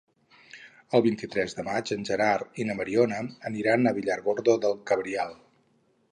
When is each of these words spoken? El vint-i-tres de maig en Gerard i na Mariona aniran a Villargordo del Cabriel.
El 0.99 1.01
vint-i-tres 1.07 1.51
de 1.57 1.65
maig 1.67 1.91
en 1.95 2.05
Gerard 2.09 2.57
i 2.63 2.65
na 2.69 2.75
Mariona 2.79 3.19
aniran 3.51 3.87
a 3.87 3.93
Villargordo 3.99 4.57
del 4.65 4.75
Cabriel. 4.93 5.37